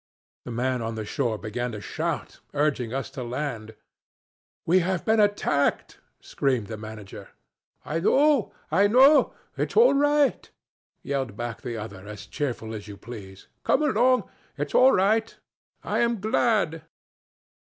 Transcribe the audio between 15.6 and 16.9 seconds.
I am glad.'